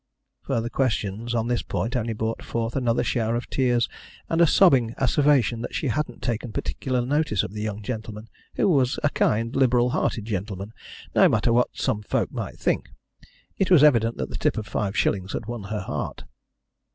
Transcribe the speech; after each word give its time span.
Further 0.41 0.67
questions 0.67 1.35
on 1.35 1.45
this 1.47 1.61
point 1.61 1.95
only 1.95 2.13
brought 2.13 2.41
forth 2.43 2.75
another 2.75 3.03
shower 3.03 3.35
of 3.35 3.47
tears, 3.51 3.87
and 4.31 4.41
a 4.41 4.47
sobbing 4.47 4.95
asseveration 4.97 5.61
that 5.61 5.75
she 5.75 5.89
hadn't 5.89 6.23
taken 6.23 6.51
particular 6.51 7.05
notice 7.05 7.43
of 7.43 7.53
the 7.53 7.61
young 7.61 7.83
gentleman, 7.83 8.27
who 8.55 8.67
was 8.67 8.97
a 9.03 9.11
kind, 9.11 9.55
liberal 9.55 9.91
hearted 9.91 10.25
gentleman, 10.25 10.73
no 11.13 11.29
matter 11.29 11.53
what 11.53 11.69
some 11.77 12.01
folk 12.01 12.31
might 12.31 12.57
think. 12.57 12.89
It 13.59 13.69
was 13.69 13.83
evident 13.83 14.17
that 14.17 14.31
the 14.31 14.37
tip 14.37 14.57
of 14.57 14.65
five 14.65 14.97
shillings 14.97 15.33
had 15.33 15.45
won 15.45 15.65
her 15.65 15.81
heart. 15.81 16.23